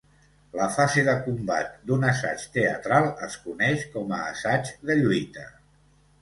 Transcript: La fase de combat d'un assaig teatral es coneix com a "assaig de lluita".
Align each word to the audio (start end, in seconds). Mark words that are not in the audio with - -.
La 0.59 0.67
fase 0.75 1.01
de 1.09 1.13
combat 1.25 1.75
d'un 1.91 2.05
assaig 2.11 2.45
teatral 2.55 3.11
es 3.29 3.37
coneix 3.45 3.85
com 3.97 4.17
a 4.19 4.23
"assaig 4.31 4.73
de 4.91 4.99
lluita". 5.03 5.47